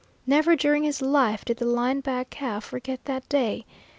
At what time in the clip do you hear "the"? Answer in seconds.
1.57-1.65